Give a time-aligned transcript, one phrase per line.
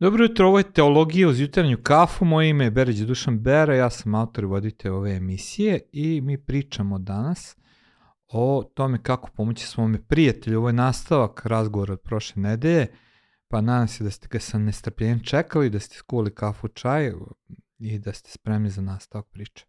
[0.00, 3.90] Dobro jutro, ovo je Teologija uz jutarnju kafu, moje ime je Berić Dušan Bera, ja
[3.90, 7.56] sam autor i voditelj ove emisije i mi pričamo danas
[8.28, 10.58] o tome kako pomoći svome prijatelju.
[10.58, 12.86] Ovo je nastavak razgovora od prošle nedelje,
[13.48, 17.12] pa nadam se da ste ga sa nestrpljenjem čekali, da ste skuli kafu čaj
[17.78, 19.66] i da ste spremni za nastavak priče.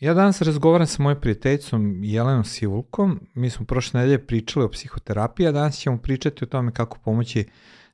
[0.00, 3.20] Ja danas razgovaram sa mojom prijateljicom Jelenom Sivulkom.
[3.34, 7.44] Mi smo prošle nedelje pričali o psihoterapiji, a danas ćemo pričati o tome kako pomoći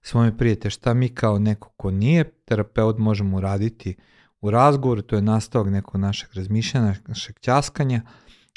[0.02, 0.70] svome prijatelje.
[0.70, 3.96] Šta mi kao neko ko nije terapeut možemo uraditi
[4.40, 8.02] u razgovoru, to je nastavak nekog našeg razmišljanja, našeg ćaskanja.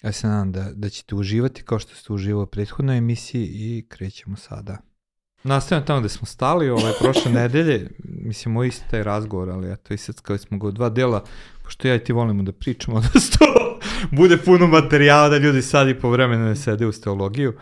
[0.03, 3.85] Ja se nadam da, da ćete uživati kao što ste uživali u prethodnoj emisiji i
[3.87, 4.88] krećemo sada.
[5.43, 9.93] Nastavljamo tamo gde smo stali, ovaj, prošle nedelje, mislim, moj isti taj razgovor, ali eto,
[9.93, 11.23] iseckali smo ga u dva dela,
[11.63, 13.79] pošto ja i ti volimo da pričamo, da to
[14.11, 17.53] bude puno materijala, da ljudi sad i po vremenu ne sede uz teologiju.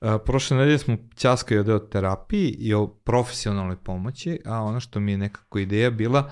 [0.00, 5.00] Uh, prošle nedelje smo ćaskali o deo terapiji i o profesionalnoj pomoći, a ono što
[5.00, 6.22] mi je nekako ideja bila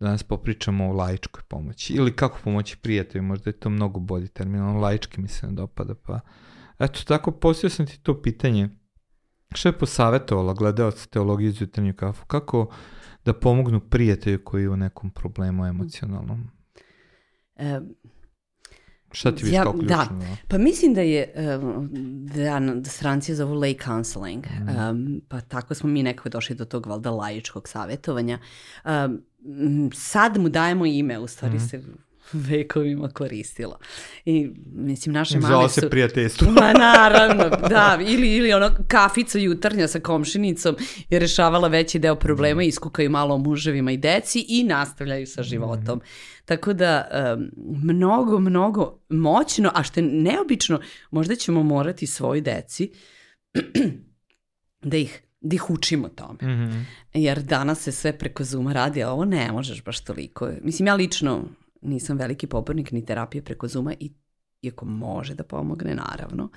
[0.00, 4.28] da danas popričamo o laičkoj pomoći ili kako pomoći prijatelju, možda je to mnogo bolji
[4.28, 6.20] termin, on laički mi se ne dopada, pa
[6.78, 8.68] eto tako postavio sam ti to pitanje
[9.54, 12.26] Što je posavetovala gledalac teologije iz jutarnju kafu?
[12.26, 12.70] Kako
[13.24, 16.50] da pomognu prijatelju koji je u nekom problemu emocionalnom?
[17.56, 17.80] E,
[19.12, 19.82] Šta ti viš ja, ključno?
[19.82, 20.08] da.
[20.48, 21.32] Pa mislim da je,
[22.26, 24.68] da, da stranci zovu lay counseling, Mhm.
[24.80, 28.38] um, pa tako smo mi nekako došli do tog valjda laičkog savjetovanja.
[28.84, 29.22] Um,
[29.94, 31.64] sad mu dajemo ime, u stvari Mhm.
[31.64, 31.82] se
[32.48, 33.78] vekovima koristilo.
[34.24, 35.90] I mislim, naše mame se su...
[35.90, 36.50] prijateljstvo.
[36.50, 40.76] Ma naravno, da, ili, ili ono kafica jutarnja sa komšinicom
[41.10, 46.00] je rešavala veći deo problema, iskukaju malo muževima i deci i nastavljaju sa životom.
[46.44, 47.50] Tako da, um,
[47.82, 50.80] mnogo, mnogo moćno, a što je neobično,
[51.10, 52.90] možda ćemo morati svoj deci
[54.90, 56.38] da ih, da ih učimo tome.
[56.42, 56.78] Mhm.
[57.14, 60.50] Jer danas se sve preko Zuma radi, a ovo ne možeš baš toliko.
[60.62, 61.44] Mislim, ja lično
[61.82, 64.12] nisam veliki pobornik ni terapije preko Zuma, i,
[64.62, 66.48] iako može da pomogne, naravno,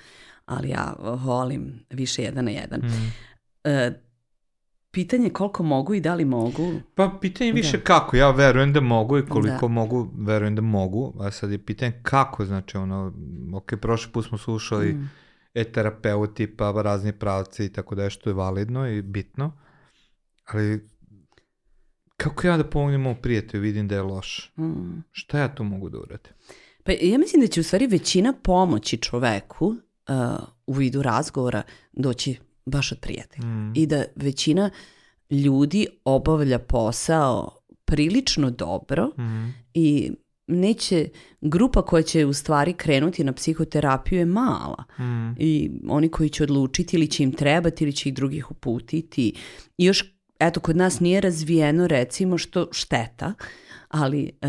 [0.45, 2.79] ali ja volim više jedan na jedan.
[2.79, 3.05] Mhm.
[3.63, 3.91] E,
[4.91, 6.71] pitanje je koliko mogu i da li mogu.
[6.95, 7.83] Pa pitanje je više Da.
[7.83, 9.73] kako, ja verujem da mogu i koliko Da.
[9.73, 13.13] mogu, verujem da mogu, a sad je pitanje kako, znači ono,
[13.53, 15.09] ok, prošli put smo slušali Mm.
[15.53, 19.51] e-terapeuti, pa razni pravci i tako da je što je validno i bitno,
[20.45, 20.89] ali
[22.17, 25.03] kako ja da pomognem mom prijatelju, vidim da je loš, Mm.
[25.11, 26.31] šta ja tu mogu da uradim?
[26.83, 29.75] Pa ja mislim da će u stvari većina pomoći čoveku uh,
[30.67, 31.61] u vidu razgovora
[31.93, 33.47] doći baš od prijatelja.
[33.47, 33.73] Mm.
[33.75, 34.69] I da većina
[35.29, 39.47] ljudi obavlja posao prilično dobro Mhm.
[39.73, 40.11] i
[40.47, 41.09] neće,
[41.41, 44.83] grupa koja će u stvari krenuti na psihoterapiju je mala.
[44.99, 45.31] Mhm.
[45.37, 49.33] I oni koji će odlučiti ili će im trebati ili će ih drugih uputiti.
[49.77, 53.33] I još, eto, kod nas nije razvijeno recimo što šteta,
[53.87, 54.47] ali e,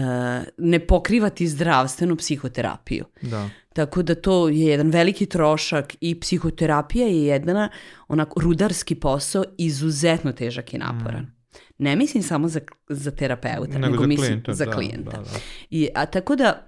[0.59, 3.05] ne pokrivati zdravstvenu psihoterapiju.
[3.23, 3.51] Da.
[3.73, 7.69] Tako da to je jedan veliki trošak i psihoterapija je jedan
[8.09, 11.37] onako rudarski posao izuzetno težak i naporan.
[11.79, 15.11] Ne mislim samo za, za terapeuta, nego, Nego za mislim klijenta, za da, klijenta.
[15.11, 15.39] da, da.
[15.71, 16.67] I, a tako da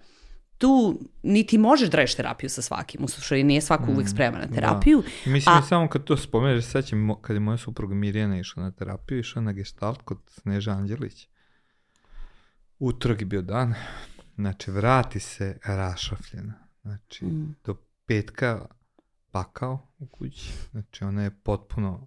[0.58, 4.46] tu niti možeš da radiš terapiju sa svakim, u suštini nije svako uvijek spreman na
[4.46, 5.02] terapiju.
[5.26, 9.18] Mislim, A- samo kad to spomeneš, mo- kad je moja supruga Mirjana išla na terapiju,
[9.18, 11.28] išla na gestalt kod Sneža Anđelić.
[12.78, 13.74] Utrog je bio dan,
[14.34, 16.54] znači vrati se rašafljena.
[16.82, 17.54] Znači, Mm.
[17.64, 17.74] do
[18.06, 18.66] petka
[19.30, 20.52] pakao u kući.
[20.70, 22.06] Znači, ona je potpuno,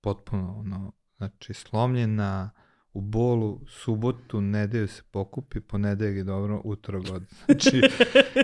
[0.00, 2.50] potpuno, ono, znači, slomljena,
[2.94, 7.22] u bolu, subotu, nedelju se pokupi, ponedeljak je dobro, utorog od.
[7.46, 7.82] Znači,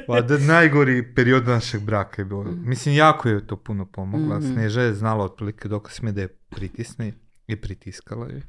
[0.09, 2.45] Vada najgori period našeg braka je bilo.
[2.45, 4.39] Mislim, jako je to puno pomogla.
[4.39, 4.53] Mhm.
[4.53, 7.13] Sneža je znala otprilike dok sme da je pritisne
[7.47, 8.43] i pritiskala je.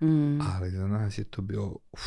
[0.00, 0.40] Mm.
[0.40, 1.66] Ali za nas je to bio...
[1.92, 2.00] Uf,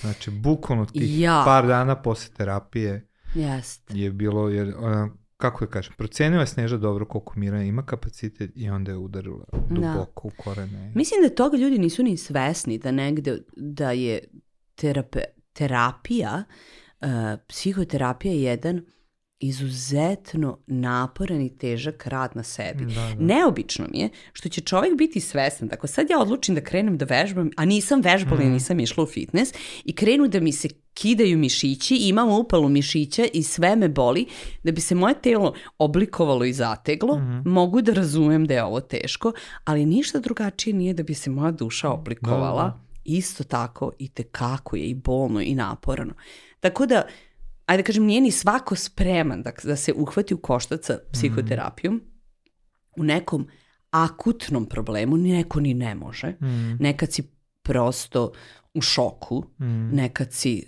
[0.00, 1.42] znači, bukvalno tih Ja.
[1.46, 3.90] par dana posle terapije Jest.
[3.94, 5.10] je bilo, jer ona,
[5.50, 9.44] kako da kažem, procenio je Sneža dobro koliko Mira ima kapacitet i onda je udarila
[9.70, 10.92] duboko u korene.
[10.94, 14.18] Mislim da toga ljudi nisu ni svesni da negde da je
[14.74, 15.20] terape,
[15.52, 16.44] terapija,
[17.00, 17.08] uh,
[17.48, 18.84] psihoterapija jedan
[19.40, 22.84] izuzetno naporan i težak rad na sebi.
[22.84, 23.14] Da, da.
[23.16, 25.68] Neobično mi je što će čovjek biti svestan.
[25.68, 28.52] Tako sad ja odlučim da krenem da vežbam, a nisam vežbala i Mhm.
[28.52, 29.52] nisam išla u fitness
[29.84, 34.26] i krenu da mi se kidaju mišići, imam upalu mišića i sve me boli,
[34.62, 37.48] da bi se moje telo oblikovalo i zateglo, Mhm.
[37.48, 39.32] mogu da razumem da je ovo teško,
[39.64, 42.62] ali ništa drugačije nije da bi se moja duša oblikovala.
[42.62, 42.80] Da, da.
[43.06, 46.14] Isto tako i tekako je i bolno i naporno.
[46.60, 47.02] Tako da,
[47.66, 52.02] ajde da kažem, nije ni svako spreman da, da se uhvati u koštac sa psihoterapijom
[52.96, 53.48] u nekom
[53.90, 56.28] akutnom problemu, neko ni ne može.
[56.40, 57.34] Mm, Nekad si
[57.64, 58.32] prosto
[58.74, 60.66] u šoku, mm, nekad si,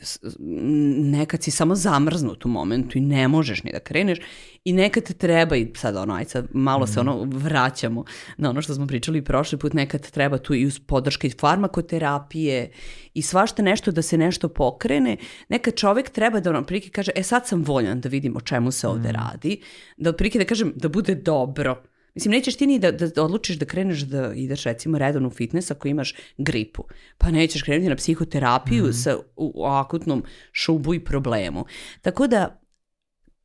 [0.98, 4.18] nekad si samo zamrznut u momentu i ne možeš ni da kreneš
[4.64, 8.04] i nekad te treba i sad ono, aj sad malo se ono vraćamo
[8.36, 12.70] na ono što smo pričali prošli put, nekad treba tu i uz podrška iz farmakoterapije
[13.14, 15.16] i svašta nešto da se nešto pokrene,
[15.48, 18.70] nekad čovek treba da ono prilike kaže, e sad sam voljan da vidim o čemu
[18.70, 19.60] se ovde radi,
[19.96, 21.82] da otprilike da kažem da bude dobro,
[22.16, 25.70] Mislim, nećeš ti ni da, da odlučiš da kreneš da ideš recimo redovno u fitness
[25.70, 26.84] ako imaš gripu.
[27.18, 31.64] Pa nećeš krenuti na psihoterapiju sa, u, u akutnom šubu i problemu.
[32.02, 32.60] Tako da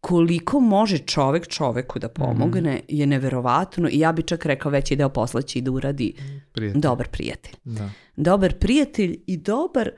[0.01, 5.09] koliko može čovek čoveku da pomogne je neverovatno i ja bi čak rekao veći deo
[5.09, 6.13] posla će i da uradi
[6.51, 6.81] prijatelj.
[6.81, 7.53] dobar prijatelj.
[7.63, 7.89] Da.
[8.15, 9.91] Dobar prijatelj i dobar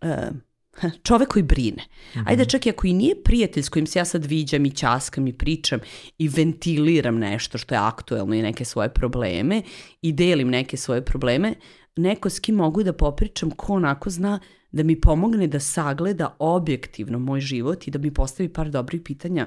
[0.00, 0.30] e,
[1.06, 1.84] čovek koji brine.
[2.24, 5.26] Ajde čak i ako i nije prijatelj s kojim se ja sad viđam i ćaskam
[5.26, 5.80] i pričam
[6.18, 9.62] i ventiliram nešto što je aktuelno i neke svoje probleme
[10.02, 11.54] i delim neke svoje probleme,
[11.96, 14.40] neko s kim mogu da popričam ko onako zna
[14.72, 19.46] da mi pomogne da sagleda objektivno moj život i da mi postavi par dobrih pitanja,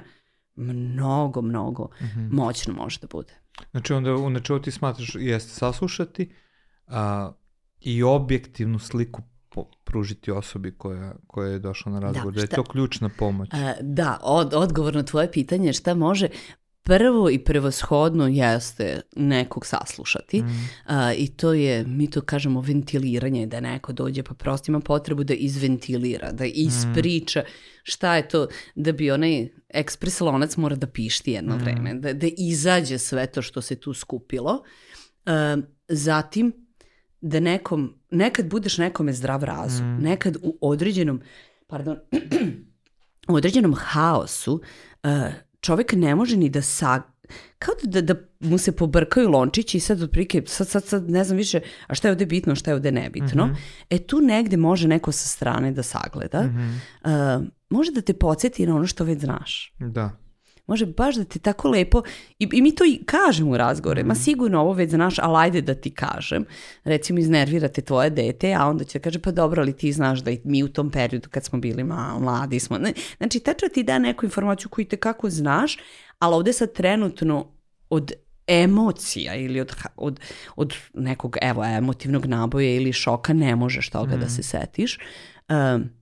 [0.56, 1.88] mnogo, mnogo
[2.30, 3.32] moćno može da bude.
[3.70, 6.30] Znači onda u načelu ti smatraš jeste saslušati
[6.86, 7.32] a,
[7.80, 9.22] i objektivnu sliku
[9.84, 12.34] pružiti osobi koja, koja je došla na razgovor.
[12.34, 13.48] Da, je šta- to ključna pomoć.
[13.52, 16.28] E, da, od, odgovor na tvoje pitanje šta može
[16.88, 20.44] prvo i prevoshodno jeste nekog saslušati
[20.86, 25.24] A, i to je, mi to kažemo ventiliranje, da neko dođe pa prosto ima potrebu
[25.24, 27.44] da izventilira, da ispriča
[27.82, 32.26] šta je to, da bi onaj ekspres lonac mora da pišti jedno vreme, da, da
[32.38, 34.62] izađe sve to što se tu skupilo.
[35.26, 35.56] E,
[35.88, 36.67] zatim,
[37.20, 41.20] da nekom, nekad budeš nekome zdrav razum, nekad u određenom,
[41.66, 41.96] pardon,
[43.30, 44.54] u određenom haosu
[45.02, 45.10] uh,
[45.60, 47.02] čovjek ne može ni da sa
[47.58, 51.36] kao da, da mu se pobrkaju lončići i sad otprilike, sad, sad, sad ne znam
[51.36, 53.56] više, a šta je ovde bitno, šta je ovde nebitno.
[53.90, 56.50] E tu negde može neko sa strane da sagleda.
[57.04, 59.74] Uh, može da te podsjeti na ono što već znaš.
[59.78, 60.10] Da.
[60.68, 62.02] Može baš da ti tako lepo,
[62.38, 65.60] i, i mi to i kažemo u razgovore, ma sigurno ovo već znaš, ali ajde
[65.60, 66.44] da ti kažem.
[66.84, 70.40] Recimo iznervirate tvoje dete, a onda će kaže pa dobro, ali ti znaš da i
[70.44, 72.78] mi u tom periodu kad smo bili ma, mladi smo.
[72.78, 75.78] Ne, znači tačno ti da neku informaciju koju te kako znaš,
[76.18, 77.52] ali ovde sad trenutno
[77.90, 78.12] od
[78.46, 80.20] emocija ili od, od,
[80.56, 84.98] od nekog evo emotivnog naboja ili šoka ne možeš toga da se setiš.
[85.48, 85.97] Um,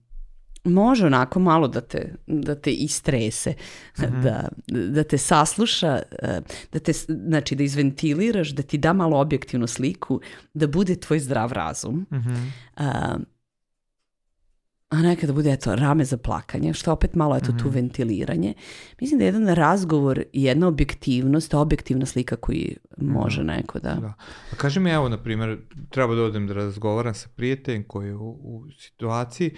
[0.69, 3.53] može onako malo da te, da te istrese,
[3.97, 6.41] da, da te sasluša, eh,
[6.73, 6.93] da te,
[7.27, 10.21] znači da izventiliraš, da ti da malo objektivnu sliku,
[10.53, 12.05] da bude tvoj zdrav razum.
[12.75, 13.17] A,
[14.89, 18.53] a nekada bude eto rame za plakanje, što opet malo eto tu ventiliranje.
[19.01, 23.95] Mislim da je jedan razgovor i jedna objektivnost, objektivna slika koju može neko da...
[23.95, 24.13] Da.
[24.51, 25.57] A kaži mi, evo, na primjer,
[25.89, 29.55] treba da odem da razgovaram sa prijateljem koji je u, u situaciji,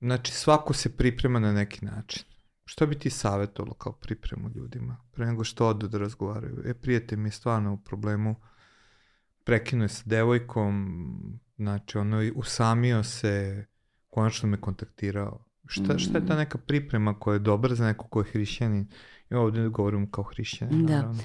[0.00, 2.24] znači svako se priprema na neki način.
[2.64, 4.96] Što bi ti savjetovalo kao pripremu ljudima?
[5.10, 6.62] Pre nego što odu da razgovaraju.
[6.64, 8.36] E, prijatelj mi je stvarno u problemu,
[9.44, 13.64] prekinuo je sa devojkom, znači ono, usamio se,
[14.10, 15.44] konačno me kontaktirao.
[15.66, 18.88] Šta, šta je ta neka priprema koja je dobra za neko ko je hrišćanin?
[19.30, 20.96] I ovdje govorim kao hrišćanin, Da.
[20.96, 21.22] naravno.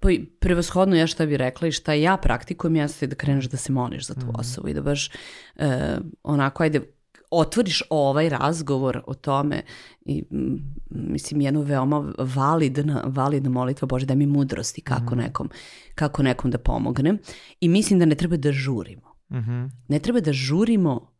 [0.00, 0.08] Pa
[0.40, 4.06] prevashodno ja šta bih rekla i šta ja praktikujem jeste da kreneš da se moliš
[4.06, 5.10] za tu osobu i da baš
[5.56, 6.80] e, onako ajde
[7.30, 9.62] otvoriš ovaj razgovor o tome
[10.04, 10.56] i mm,
[10.90, 15.50] mislim jednu veoma validna, validna molitva Bože daj mi mudrosti kako nekom
[15.94, 17.18] kako nekom da pomognem
[17.60, 19.64] i mislim da ne treba da žurimo Mhm.
[19.88, 21.12] ne treba da žurimo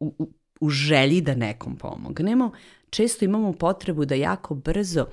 [0.00, 2.50] u, u, u želji da nekom pomognemo.
[2.90, 5.06] Često imamo potrebu da jako brzo,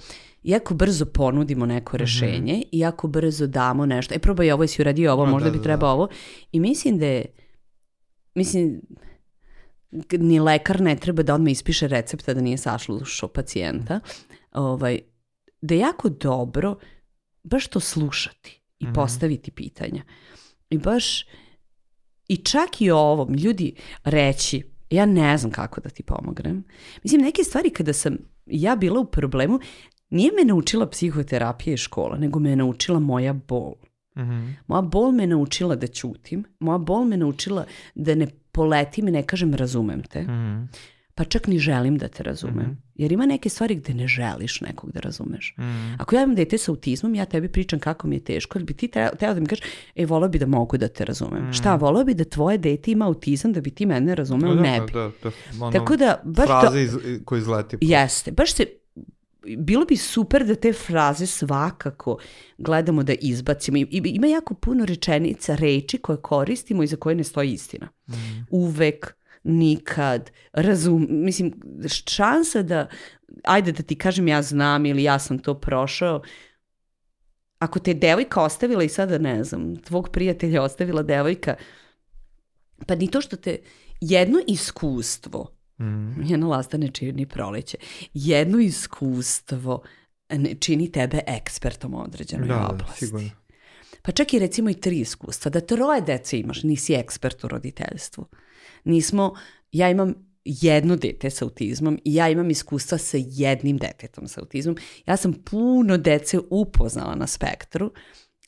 [0.43, 4.15] jako brzo ponudimo neko rešenje i jako brzo damo nešto.
[4.15, 6.07] E, probaj ovo, jesi uradio ovo, Ma, možda da, bi da, trebao ovo.
[6.51, 7.25] I mislim da je,
[8.35, 8.81] mislim,
[10.11, 13.99] ni lekar ne treba da odmah ispiše recepta da nije saslušao pacijenta.
[14.51, 14.99] Ovaj,
[15.61, 16.75] da je jako dobro
[17.43, 20.03] baš to slušati i postaviti pitanja.
[20.69, 21.25] I baš
[22.27, 26.63] i čak i ovom, ljudi, reći, ja ne znam kako da ti pomognem.
[27.03, 29.59] Mislim, neke stvari kada sam ja bila u problemu,
[30.09, 33.73] nije me naučila psihoterapija i škola, nego me je naučila moja bol.
[34.15, 34.53] Mm -hmm.
[34.67, 39.23] Moja bol me naučila da ćutim, moja bol me naučila da ne poletim i ne
[39.23, 40.67] kažem razumem te, Mm -hmm.
[41.15, 42.65] pa čak ni želim da te razumem.
[42.65, 42.73] Mhm.
[42.95, 45.55] Jer ima neke stvari gde ne želiš nekog da razumeš.
[45.57, 45.93] Mm.
[45.99, 48.73] Ako ja imam dete sa autizmom, ja tebi pričam kako mi je teško, ali bi
[48.73, 51.49] ti teo, teo da mi kažeš, e, volao bi da mogu da te razumem.
[51.49, 51.53] Mm.
[51.53, 54.55] Šta, volao bi da tvoje dete ima autizam da bi ti mene razumeo?
[54.55, 54.93] Da, ne bi.
[54.93, 55.31] Da, da,
[55.61, 57.77] ono, Tako da, baš to, fraze iz, koje izleti.
[57.81, 58.65] Jeste, baš se
[59.57, 62.17] bilo bi super da te fraze svakako
[62.57, 63.77] gledamo da izbacimo.
[63.77, 67.89] I, ima jako puno rečenica, reči koje koristimo i za koje ne stoji istina.
[68.09, 68.13] Mm.
[68.49, 71.53] Uvek, nikad, razum, mislim,
[72.09, 72.87] šansa da,
[73.43, 76.21] ajde da ti kažem ja znam ili ja sam to prošao,
[77.59, 81.55] ako te je devojka ostavila i sada ne znam, tvog prijatelja ostavila devojka,
[82.87, 83.57] pa ni to što te
[84.01, 86.23] jedno iskustvo Mm.
[86.23, 87.77] Njena lasta ne čini proleće.
[88.13, 89.83] Jedno iskustvo
[90.29, 93.05] ne čini tebe ekspertom u određenoj Da, da, oblasti.
[93.05, 93.29] sigurno.
[94.01, 95.49] Pa čak i recimo i tri iskustva.
[95.49, 98.25] Da troje dece imaš, nisi ekspert u roditeljstvu.
[98.83, 99.35] Nismo,
[99.71, 100.13] ja imam
[100.45, 104.77] jedno dete sa autizmom i ja imam iskustva sa jednim detetom sa autizmom.
[105.05, 107.91] Ja sam puno dece upoznala na spektru,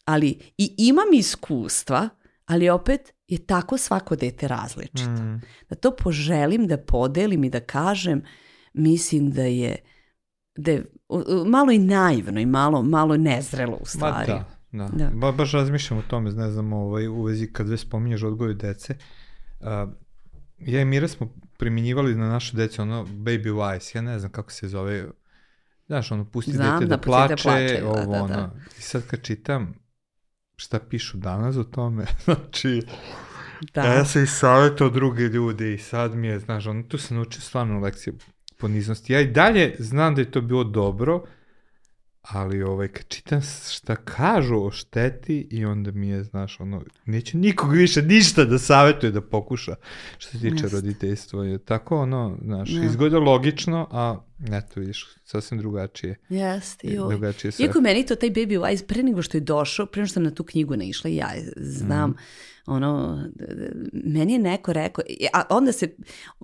[0.05, 2.09] ali i imam iskustva,
[2.45, 5.41] ali opet je tako svako dete različito Mm.
[5.69, 8.21] da to poželim da podelim i da kažem,
[8.73, 9.75] mislim da je,
[10.57, 10.85] da je
[11.47, 14.27] malo i naivno i malo, malo nezrelo u Ma stvari.
[14.27, 14.87] da, da.
[14.87, 15.09] Da.
[15.13, 18.95] Ba, baš razmišljam o tome, ne znam, ovaj, u vezi kad već spominješ odgoju dece.
[19.59, 19.67] Uh,
[20.59, 24.51] ja i Mira smo primjenjivali na našu decu ono Baby Wise, ja ne znam kako
[24.51, 25.05] se zove,
[25.87, 28.27] znaš, ono, pusti Znam dete da da, da plače, plače, da, ovo, da, ono.
[28.27, 28.51] da.
[28.79, 29.73] I sad kad čitam
[30.55, 32.81] šta pišu danas o tome, znači,
[33.73, 33.81] Da.
[33.81, 33.93] da.
[33.93, 37.41] ja sam i savjetao druge ljude i sad mi je, znaš, ono, tu sam naučio
[37.41, 38.13] stvarno lekcije
[38.57, 39.13] poniznosti.
[39.13, 41.23] Ja i dalje znam da je to bilo dobro,
[42.21, 47.37] ali ovaj, kad čitam šta kažu o šteti i onda mi je, znaš, ono, neće
[47.37, 49.75] nikog više ništa da savjetuje da pokuša
[50.17, 51.45] što se tiče roditeljstva.
[51.45, 52.85] Je tako, ono, znaš, Da.
[52.85, 56.15] izgleda logično, a eto, vidiš, sasvim drugačije.
[56.29, 57.09] Jeste, joj.
[57.09, 57.65] Drugačije sve.
[57.65, 60.23] Iako meni to taj Baby Wise, pre nego što je došao, pre nego što sam
[60.23, 62.19] na tu knjigu naišla, ja je znam, Mhm.
[62.67, 63.23] ono,
[63.93, 65.95] meni je neko rekao, a onda se,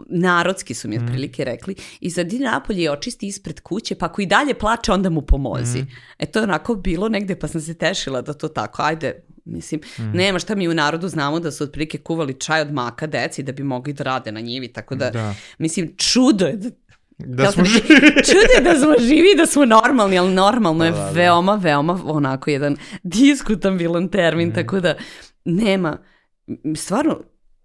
[0.08, 1.06] narodski su mi Mhm.
[1.06, 5.22] otprilike rekli, izadi napolje i očisti ispred kuće, pa ako i dalje plače, onda mu
[5.22, 5.78] pomozi.
[5.78, 5.88] Mhm.
[6.20, 9.14] E to je onako bilo negde, pa sam se tešila da to tako, ajde,
[9.46, 10.12] mislim, Mhm.
[10.12, 13.52] nema šta mi u narodu znamo da su otprilike kuvali čaj od maka deci da
[13.52, 15.36] bi mogli da rade na njivi, tako da, Da.
[15.58, 16.70] mislim, čudo je da
[17.28, 17.84] Da smo živi.
[18.24, 21.12] Čudo je da smo živi i da smo normalni, ali normalno je Da, da, da.
[21.12, 24.56] veoma, veoma onako jedan diskutabilan termin, Mhm.
[24.56, 24.96] tako da
[25.46, 25.98] nema,
[26.76, 27.20] stvarno,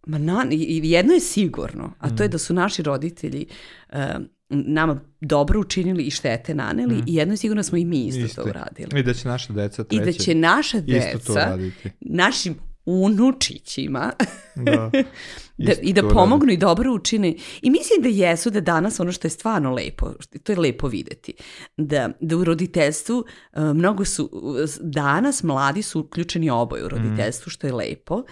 [0.06, 2.16] ma na, i- i jedno je sigurno, a Mhm.
[2.16, 3.46] to je da su naši roditelji
[3.90, 4.06] e,
[4.50, 8.18] nama dobro učinili i štete naneli i jedno je sigurno da smo i mi isto,
[8.18, 8.26] Mhm.
[8.26, 8.88] Isto to uradili.
[8.94, 11.90] I da će naša deca I treće da će naša isto to deca raditi.
[12.00, 12.54] našim
[12.86, 14.12] unučićima
[14.56, 14.90] Da.
[15.66, 17.34] da, i da to pomognu i dobro učine.
[17.62, 20.12] I mislim da jesu da danas ono što je stvarno lepo,
[20.42, 21.34] to je lepo videti,
[21.76, 24.30] da, da u roditeljstvu uh, mnogo su,
[24.80, 28.22] danas mladi su uključeni oboje u roditeljstvu, što je lepo.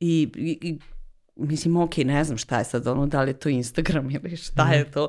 [0.00, 0.78] I, i, i
[1.36, 4.72] mislim, ok, ne znam šta je sad ono, da li je to Instagram ili šta
[4.72, 5.08] je to,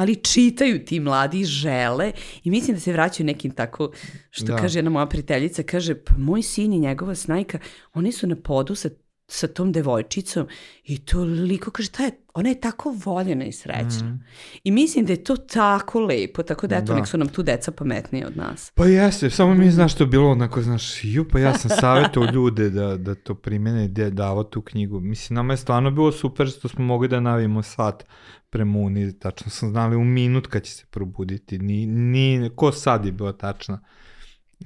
[0.00, 2.12] ali čitaju ti mladi, žele
[2.44, 3.90] i mislim da se vraćaju nekim tako,
[4.30, 4.56] što Da.
[4.56, 7.58] kaže jedna moja prijateljica, kaže, pa moj sin i njegova snajka,
[7.94, 8.88] oni su na podu sa,
[9.32, 10.46] sa tom devojčicom
[10.84, 14.18] i toliko, kaže, ta je, ona je tako voljena i srećna.
[14.64, 16.94] I mislim da je to tako lepo, tako da eto, Da.
[16.94, 18.72] nek su nam tu deca pametnije od nas.
[18.74, 22.24] Pa jeste, samo mi znaš što je bilo onako, znaš, ju, pa ja sam savjetao
[22.34, 25.00] ljude da, da to primene i da je davao tu knjigu.
[25.00, 28.04] Mislim, nama je stvarno bilo super što smo mogli da navijemo sat
[28.50, 33.12] premuni, tačno sam znali u minut kad će se probuditi, ni, ni, ko sad je
[33.12, 33.80] bila tačna.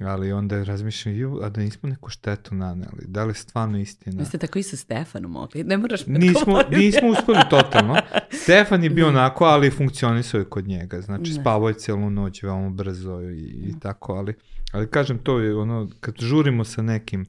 [0.01, 4.19] Ali onda razmišljam, ju, a da nismo neku štetu naneli, da li je stvarno istina?
[4.19, 6.75] Vi ste tako i sa Stefanom mogli, ne moraš me Nismo, govoriti.
[6.75, 7.95] nismo uspeli totalno.
[8.33, 11.01] Stefan je bio onako, ali funkcionisao je kod njega.
[11.01, 11.41] Znači, Ne.
[11.41, 14.33] spavao je celu noć veoma brzo i, i tako, ali,
[14.71, 17.25] ali kažem, to je ono, kad žurimo sa nekim,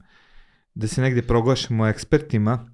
[0.75, 2.69] da se negde proglašimo ekspertima,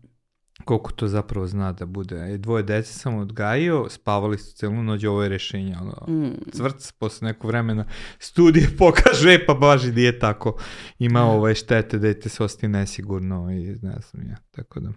[0.66, 2.16] koliko to zapravo zna da bude.
[2.26, 5.76] E, dvoje dece sam odgajio, spavali su celu noć, ovo je rešenje.
[5.78, 7.86] Ono, Mm, cvrc posle nekog vremena
[8.20, 10.58] studije pokaže, e, pa baš i nije tako.
[11.00, 11.26] Ima Da.
[11.26, 14.90] ovaj štete, dete se ostaje nesigurno i ne znam ja, tako da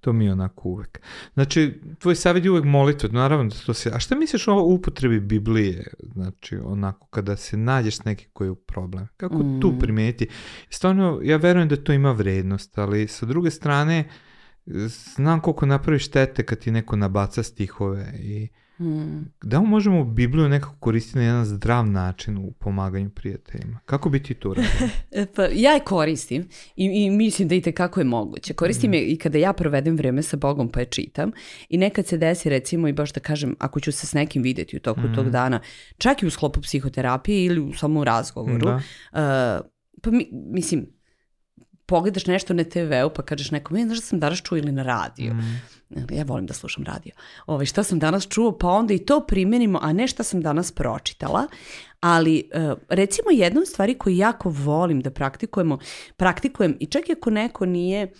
[0.00, 1.00] to mi je onako uvek.
[1.34, 3.90] Znači, tvoj savjet je uvek molitva, naravno da to se...
[3.94, 8.56] A šta misliš o upotrebi Biblije, znači, onako, kada se nađeš neki koji je u
[8.56, 9.08] problem?
[9.16, 9.60] Kako Mm.
[9.60, 10.28] tu primetiti?
[10.70, 14.08] Stvarno, ja verujem da to ima vrednost, ali sa druge strane,
[14.66, 19.32] znam koliko napravi štete kad ti neko nabaca stihove i Hmm.
[19.42, 23.80] Da li možemo Bibliju nekako koristiti na jedan zdrav način u pomaganju prijateljima?
[23.86, 24.88] Kako bi ti to radio?
[25.34, 28.54] pa, ja je koristim i, i mislim da i tekako je moguće.
[28.54, 28.94] Koristim mm.
[28.94, 31.30] je i kada ja provedem vreme sa Bogom pa je čitam
[31.68, 34.76] i nekad se desi recimo i baš da kažem ako ću se s nekim videti
[34.76, 35.14] u toku mm.
[35.14, 35.60] tog dana,
[35.98, 38.76] čak i u sklopu psihoterapije ili u samom razgovoru, da.
[38.76, 39.66] uh,
[40.02, 40.86] pa mi, mislim,
[41.86, 45.34] pogledaš nešto na TV-u pa kažeš nekom, znaš da sam danas čuo ili na radiju.
[45.34, 45.76] Mm
[46.10, 47.12] ja volim da slušam radio,
[47.46, 50.72] ovaj, šta sam danas čuo, pa onda i to primenimo, a ne šta sam danas
[50.72, 51.46] pročitala,
[52.00, 55.78] ali e, recimo jedna od stvari koju jako volim da praktikujemo,
[56.16, 58.12] praktikujem i čak i ako neko nije,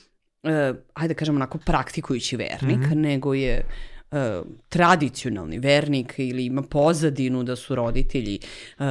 [0.43, 2.95] e, ajde da kažem onako praktikujući vernik, mm -hmm.
[2.95, 3.67] nego je
[4.11, 8.39] uh, tradicionalni vernik ili ima pozadinu da su roditelji,
[8.79, 8.87] uh,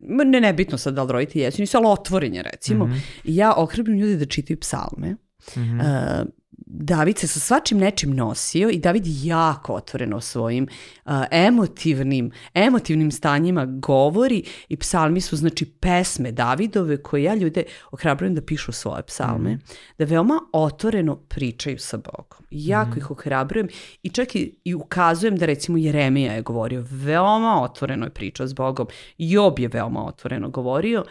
[0.00, 2.86] ne nebitno sad da li roditelji jesu, nisu, ali otvorenje recimo.
[2.86, 3.00] Mm -hmm.
[3.24, 5.10] Ja ohrabrim ljudi da čitaju psalme.
[5.56, 6.22] Mm -hmm.
[6.22, 6.28] uh,
[6.70, 10.68] David se sa svačim nečim nosio i David jako otvoreno o svojim
[11.04, 18.34] uh, emotivnim, emotivnim stanjima govori i psalmi su znači pesme Davidove koje ja ljude ohrabrujem
[18.34, 19.60] da pišu svoje psalme, mm.
[19.98, 22.46] da veoma otvoreno pričaju sa Bogom.
[22.50, 22.98] Jako mm.
[22.98, 23.68] ih ohrabrujem
[24.02, 28.54] i čak i, i ukazujem da recimo Jeremija je govorio, veoma otvoreno je pričao s
[28.54, 28.86] Bogom,
[29.18, 31.04] Job je veoma otvoreno govorio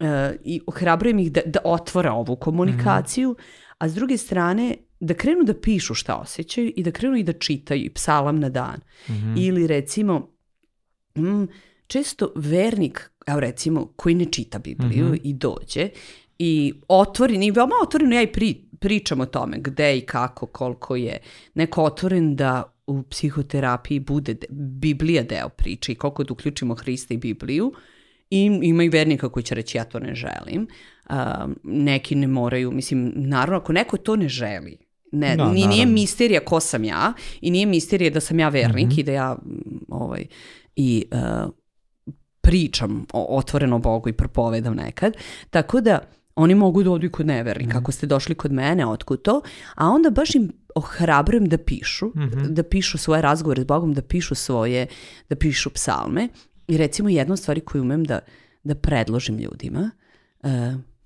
[0.00, 0.06] uh,
[0.44, 5.44] i ohrabrujem ih da, da otvora ovu komunikaciju, mm a s druge strane da krenu
[5.44, 8.80] da pišu šta osjećaju i da krenu i da čitaju i psalam na dan.
[9.08, 9.46] Mm -hmm.
[9.46, 10.28] Ili recimo,
[11.18, 11.44] mm,
[11.86, 15.20] često vernik, evo recimo, koji ne čita Bibliju mm -hmm.
[15.24, 15.88] i dođe
[16.38, 20.96] i otvori, i veoma otvoreno ja i pri, pričam o tome gde i kako, koliko
[20.96, 21.18] je
[21.54, 27.14] neko otvoren da u psihoterapiji bude de, Biblija deo priče i koliko da uključimo Hrista
[27.14, 27.72] i Bibliju,
[28.30, 30.66] I ima i vernika koji će reći ja to ne želim.
[31.10, 31.16] Uh,
[31.62, 34.76] neki ne moraju, mislim, naravno ako neko to ne želi,
[35.18, 38.86] ne, da, nije, nije misterija ko sam ja i nije misterija da sam ja vernik
[38.86, 39.00] mm -hmm.
[39.00, 39.36] i da ja
[39.88, 40.26] ovaj,
[40.76, 41.52] i uh,
[42.40, 45.16] pričam o, otvoreno Bogu i propovedam nekad.
[45.50, 45.98] Tako da
[46.34, 47.68] oni mogu da odu kod nevernika.
[47.68, 47.82] Mm -hmm.
[47.82, 49.40] Ako ste došli kod mene, otkud to?
[49.74, 52.46] A onda baš im ohrabrujem da pišu, mm -hmm.
[52.48, 54.86] da pišu svoje razgovore s Bogom, da pišu svoje,
[55.28, 56.28] da pišu psalme
[56.68, 58.20] I recimo jedna od stvari koju umem da,
[58.64, 59.90] da predložim ljudima,
[60.42, 60.50] uh,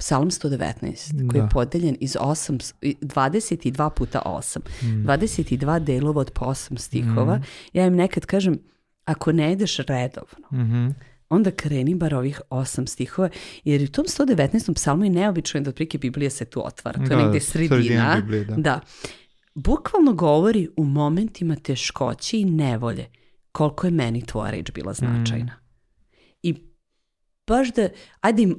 [0.00, 1.45] Psalm 119, koji da.
[1.45, 5.06] je podeljen iz 8, 22 puta 8, mm.
[5.06, 7.36] 22 delova od po 8 stihova.
[7.36, 7.43] Mm.
[7.73, 8.58] Ja im nekad kažem,
[9.04, 10.93] ako ne ideš redovno, mm -hmm.
[11.28, 13.28] onda kreni bar ovih 8 stihova,
[13.65, 14.75] jer u tom 119.
[14.75, 16.99] psalmu je neobično da otprilike Biblija se tu otvara.
[16.99, 17.76] To da, je negde sredina.
[17.76, 18.56] sredina Biblije, da.
[18.56, 18.80] da.
[19.54, 23.06] Bukvalno govori u momentima teškoće i nevolje
[23.52, 25.52] koliko je meni tvoja reč bila značajna.
[25.52, 26.17] Mm.
[26.43, 26.54] I
[27.47, 27.89] baš da,
[28.21, 28.54] ajde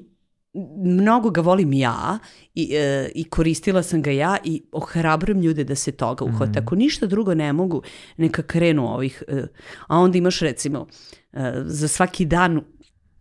[0.85, 2.19] mnogo ga volim ja
[2.55, 6.59] i, e, i koristila sam ga ja i ohrabrujem ljude da se toga uhvate.
[6.59, 6.63] Mm.
[6.63, 7.81] Ako ništa drugo ne mogu,
[8.17, 9.43] neka krenu ovih, e,
[9.87, 10.87] a onda imaš recimo
[11.33, 12.61] e, za svaki dan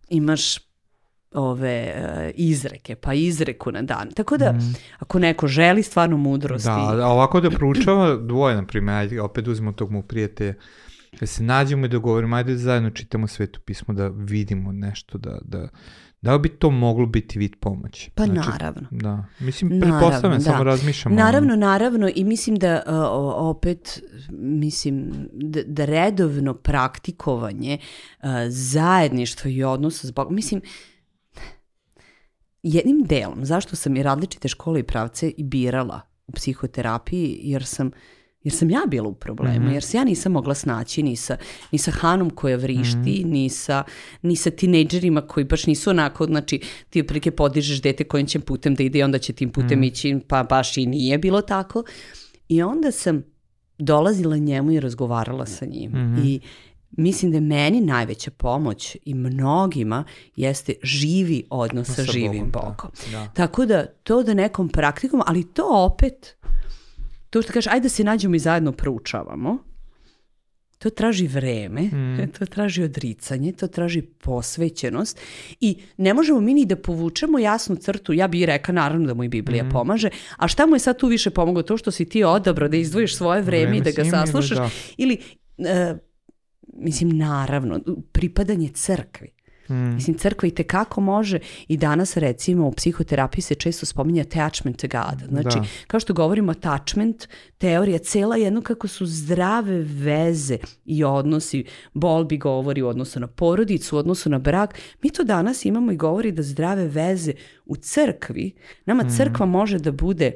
[0.09, 0.57] imaš
[1.31, 4.11] ove e, izreke, pa izreku na dan.
[4.11, 4.75] Tako da, mm.
[4.99, 6.69] ako neko želi stvarno mudrosti...
[6.97, 10.53] Da, ovako da proučava dvoje, na primjer, opet uzmemo tog mu prijatelja,
[11.19, 15.17] da se nađemo i da govorimo, ajde da zajedno čitamo sveto pismo, da vidimo nešto,
[15.17, 15.67] da, da,
[16.21, 18.11] da li bi to moglo biti vid pomoći?
[18.15, 18.87] Pa znači, naravno.
[18.91, 20.43] Da, mislim, pretpostavljam, da.
[20.43, 21.15] samo razmišljam.
[21.15, 22.93] Naravno, naravno i mislim da uh,
[23.35, 27.77] opet, mislim, da, da redovno praktikovanje
[28.19, 30.61] uh, zajedništva i odnosa s Bogom, mislim,
[32.63, 37.87] jednim delom, zašto sam i različite škole i pravce i birala u psihoterapiji, jer sam
[37.87, 37.93] uh,
[38.43, 39.73] Jer sam ja bila u problemu, mm -hmm.
[39.73, 41.37] jer se ja nisam mogla snaći ni sa,
[41.71, 43.25] ni sa Hanom koja vrišti, mm -hmm.
[43.25, 43.83] ni, sa,
[44.21, 48.75] ni sa tinejdžerima koji baš nisu onako, znači ti otprilike podižeš dete kojim će putem
[48.75, 49.87] da ide i onda će tim putem mm -hmm.
[49.87, 51.83] ići, pa baš i nije bilo tako.
[52.47, 53.23] I onda sam
[53.77, 55.91] dolazila njemu i razgovarala sa njim.
[55.91, 56.25] Mm -hmm.
[56.25, 56.39] I
[56.91, 60.03] mislim da je meni najveća pomoć i mnogima
[60.35, 62.51] jeste živi odnos sa, sa živim Bogom.
[62.51, 62.91] Da, Bogom.
[63.11, 63.31] Da, da.
[63.33, 66.35] Tako da to da nekom praktikom, ali to opet
[67.31, 69.57] to što kažeš, ajde da se nađemo i zajedno proučavamo,
[70.77, 72.31] to traži vreme, mm.
[72.39, 75.19] to traži odricanje, to traži posvećenost
[75.59, 79.23] i ne možemo mi ni da povučemo jasnu crtu, ja bih rekla naravno da mu
[79.23, 79.69] i Biblija mm.
[79.69, 81.63] pomaže, a šta mu je sad tu više pomoglo?
[81.63, 84.69] To što si ti odabrao da izdvojiš svoje vreme, vreme i da ga saslušaš da.
[84.97, 85.17] ili,
[85.57, 85.65] uh,
[86.73, 87.79] mislim, naravno,
[88.11, 89.40] pripadanje crkvi.
[89.71, 89.93] Mm.
[89.93, 94.87] Mislim, crkva i tekako može i danas recimo u psihoterapiji se često spominje attachment to
[94.87, 95.29] God.
[95.29, 95.65] Znači, da.
[95.87, 102.81] kao što govorimo attachment, teorija cela jedno kako su zdrave veze i odnosi, Bolbi govori
[102.81, 106.43] u odnosu na porodicu, u odnosu na brak, mi to danas imamo i govori da
[106.43, 107.33] zdrave veze
[107.65, 108.53] u crkvi,
[108.85, 109.09] nama mm.
[109.17, 110.31] crkva može da bude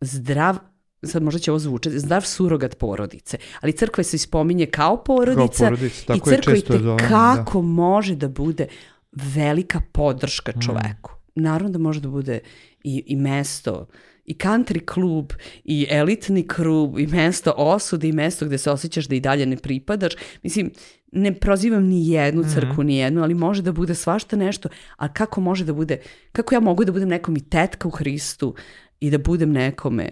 [0.00, 0.58] zdrav
[1.02, 5.68] sad možda će ovo zvučati, zdrav surogat porodice, ali crkva se ispominje kao porodica, kao
[5.68, 7.66] porodica tako i crkva je često zovem, kako da.
[7.66, 8.66] može da bude
[9.12, 11.12] velika podrška čoveku.
[11.12, 11.42] Mm.
[11.42, 12.40] Naravno da može da bude
[12.84, 13.86] i, i mesto,
[14.24, 15.32] i country klub,
[15.64, 19.56] i elitni klub, i mesto osude, i mesto gde se osjećaš da i dalje ne
[19.56, 20.12] pripadaš.
[20.42, 20.70] Mislim,
[21.12, 22.50] ne prozivam ni jednu mhm.
[22.50, 22.86] crku, mm -hmm.
[22.86, 26.00] ni jednu, ali može da bude svašta nešto, a kako može da bude,
[26.32, 28.54] kako ja mogu da budem nekom i tetka u Hristu
[29.00, 30.08] i da budem nekome,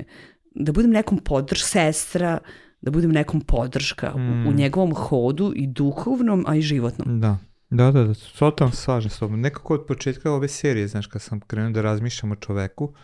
[0.57, 2.39] da budem nekom podrž sestra,
[2.81, 4.21] da budem nekom podrška mm.
[4.21, 4.57] u, u mhm.
[4.57, 7.21] njegovom hodu i duhovnom, a i životnom.
[7.21, 7.39] Da.
[7.71, 9.41] Da, da, da, totalno slažem s tobom.
[9.41, 12.95] Nekako od početka ove serije, znaš, kad sam krenuo da razmišljam o čoveku,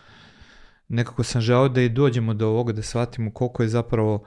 [0.87, 4.23] nekako sam želao da i dođemo do ovoga, da shvatimo koliko je zapravo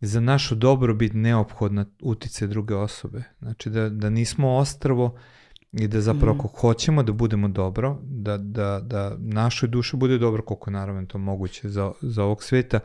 [0.00, 3.22] za našu dobrobit neophodna utice druge osobe.
[3.38, 5.18] Znači da, da nismo ostrvo
[5.72, 6.40] i da zapravo mm.
[6.40, 11.18] ako hoćemo da budemo dobro, da, da, da našoj duši bude dobro, koliko naravno to
[11.18, 12.80] moguće za, za ovog sveta,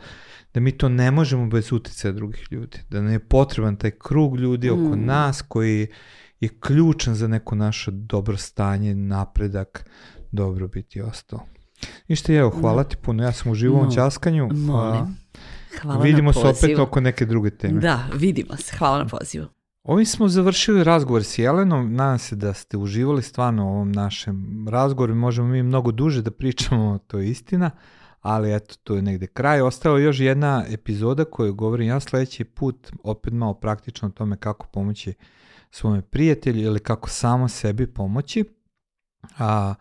[0.53, 2.79] da mi to ne možemo bez uticaja drugih ljudi.
[2.89, 4.87] Da nam je potreban taj krug ljudi mm.
[4.87, 5.87] oko nas koji
[6.39, 9.89] je ključan za neko naše dobro stanje, napredak,
[10.31, 11.43] dobrobit i ostalo.
[12.07, 14.49] Ništa, evo, hvala ti puno, ja sam uživo u časkanju.
[14.53, 15.17] Molim.
[15.81, 17.79] Hvala vidimo se opet oko neke druge teme.
[17.79, 18.77] Da, vidimo se.
[18.77, 19.47] Hvala na pozivu.
[19.83, 21.95] Ovim smo završili razgovor s Jelenom.
[21.95, 25.15] Nadam se da ste uživali stvarno u ovom našem razgovoru.
[25.15, 27.71] Možemo mi mnogo duže da pričamo, to je istina,
[28.21, 29.61] ali eto, to je negde kraj.
[29.61, 34.67] Ostao još jedna epizoda koju govorim ja sledeći put, opet malo praktično o tome kako
[34.67, 35.13] pomoći
[35.71, 38.43] svome prijatelju ili kako samo sebi pomoći.
[39.37, 39.73] A,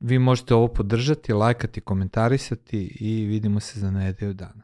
[0.00, 4.63] vi možete ovo podržati, lajkati, komentarisati i vidimo se za nedelju dana.